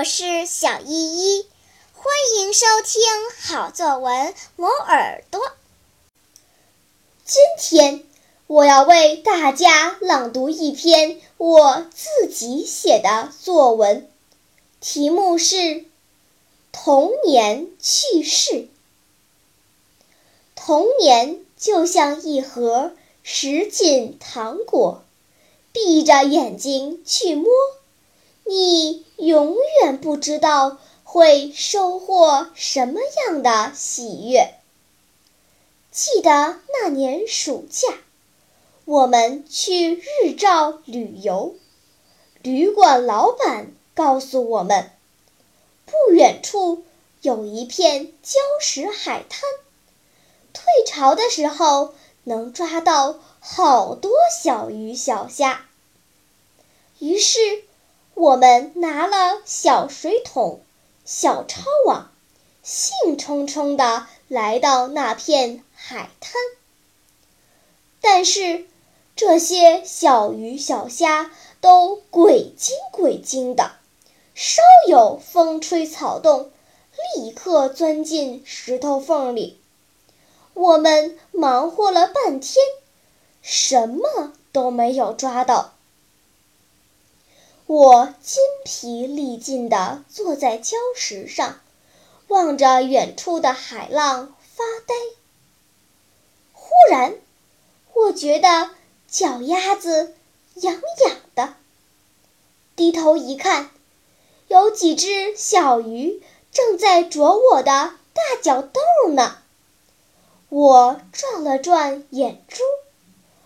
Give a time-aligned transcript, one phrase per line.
[0.00, 1.46] 我是小依依，
[1.92, 2.06] 欢
[2.38, 3.02] 迎收听
[3.38, 5.42] 好作文磨耳朵。
[7.26, 8.04] 今天
[8.46, 14.08] 我要为大家朗读一篇我自己写的作文，
[14.80, 15.56] 题目是
[16.72, 18.52] 《童年趣事》。
[20.54, 22.92] 童年就像一盒
[23.22, 25.04] 什锦糖果，
[25.74, 27.50] 闭着眼睛去摸。
[28.50, 34.54] 你永远不知道会收获什么样的喜悦。
[35.92, 37.94] 记得那年暑假，
[38.84, 41.54] 我们去日照旅游，
[42.42, 44.90] 旅馆老板告诉我们，
[45.86, 46.82] 不远处
[47.22, 49.42] 有一片礁石海滩，
[50.52, 54.10] 退潮的时候能抓到好多
[54.42, 55.66] 小鱼小虾。
[56.98, 57.38] 于是。
[58.20, 60.60] 我们拿了小水桶、
[61.06, 62.10] 小抄网，
[62.62, 66.34] 兴冲冲地来到那片海滩。
[68.02, 68.66] 但是，
[69.16, 71.30] 这些小鱼小虾
[71.62, 73.72] 都鬼精鬼精的，
[74.34, 76.50] 稍有风吹草动，
[77.16, 79.58] 立刻钻进石头缝里。
[80.52, 82.62] 我们忙活了半天，
[83.40, 85.72] 什么都没有抓到。
[87.72, 91.60] 我筋疲力尽地坐在礁石上，
[92.26, 94.94] 望着远处的海浪发呆。
[96.52, 97.14] 忽然，
[97.94, 98.70] 我觉得
[99.06, 100.16] 脚丫子
[100.54, 101.54] 痒痒的，
[102.74, 103.70] 低头一看，
[104.48, 108.80] 有几只小鱼正在啄我的大脚豆
[109.12, 109.38] 呢。
[110.48, 112.64] 我转了转眼珠，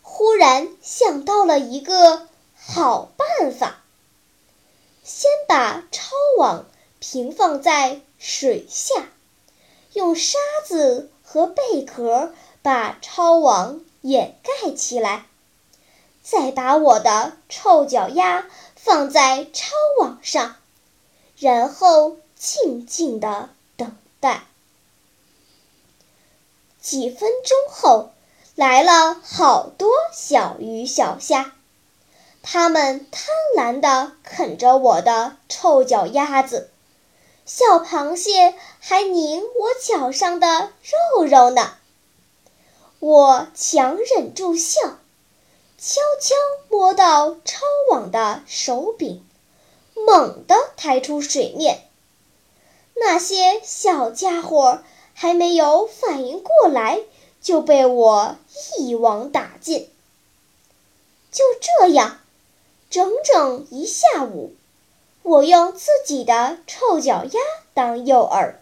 [0.00, 3.82] 忽然想到了一个好办法。
[5.06, 6.66] 先把抄网
[6.98, 9.08] 平放在水下，
[9.92, 10.36] 用沙
[10.66, 15.26] 子和贝壳把抄网掩盖起来，
[16.24, 19.68] 再把我的臭脚丫放在抄
[20.00, 20.56] 网上，
[21.38, 24.42] 然后静静地等待。
[26.80, 28.10] 几分钟后，
[28.56, 31.52] 来了好多小鱼小虾。
[32.48, 33.26] 它们贪
[33.56, 36.70] 婪地啃着我的臭脚丫子，
[37.44, 40.70] 小螃蟹还拧我脚上的
[41.16, 41.74] 肉肉呢。
[43.00, 44.80] 我强忍住笑，
[45.76, 46.36] 悄悄
[46.70, 49.26] 摸到抄网的手柄，
[49.94, 51.88] 猛地抬出水面。
[52.94, 57.00] 那些小家伙还没有反应过来，
[57.42, 58.36] 就被我
[58.78, 59.90] 一网打尽。
[61.32, 61.42] 就
[61.80, 62.20] 这样。
[62.88, 64.54] 整整一下午，
[65.22, 67.40] 我用自己的臭脚丫
[67.74, 68.54] 当诱饵，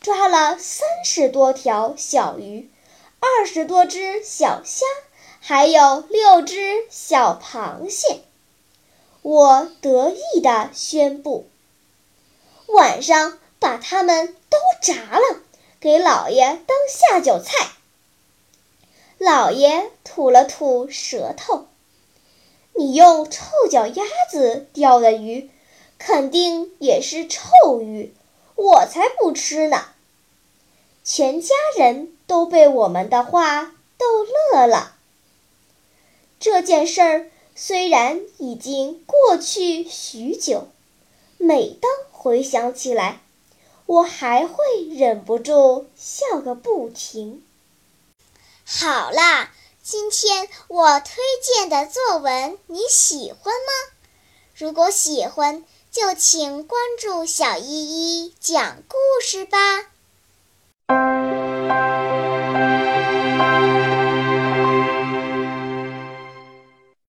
[0.00, 2.70] 抓了三十多条小鱼，
[3.20, 4.86] 二十多只小虾，
[5.40, 8.22] 还有六只小螃蟹。
[9.22, 11.46] 我得意地宣布
[12.68, 15.40] ：“晚上把它们都炸了，
[15.80, 17.72] 给老爷当下酒菜。”
[19.18, 21.66] 老爷吐了吐舌头。
[22.78, 25.50] 你用臭脚丫子钓的鱼，
[25.98, 28.12] 肯定也是臭鱼，
[28.54, 29.86] 我才不吃呢！
[31.02, 34.06] 全家人都被我们的话逗
[34.52, 34.96] 乐了。
[36.38, 40.68] 这件事儿虽然已经过去许久，
[41.38, 43.20] 每当回想起来，
[43.86, 47.42] 我还会忍不住笑个不停。
[48.64, 49.52] 好啦。
[49.88, 53.94] 今天我推荐的作文你喜欢吗？
[54.56, 59.58] 如果喜欢，就请关注小依依讲故事吧。